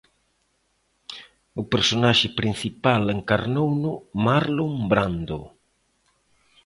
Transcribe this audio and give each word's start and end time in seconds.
O 1.61 1.63
personaxe 1.73 2.27
principal 2.39 3.01
encarnouno 3.17 3.91
Marlon 4.25 4.73
Brando. 4.91 5.39